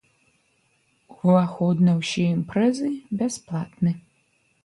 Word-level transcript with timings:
Уваход 1.25 1.77
на 1.89 1.93
ўсе 1.99 2.25
імпрэзы 2.37 2.89
бясплатны. 3.19 3.91